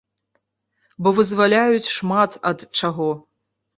Бо 1.03 1.09
вызваляюць 1.19 1.91
шмат 1.97 2.31
ад 2.51 2.59
чаго. 2.81 3.11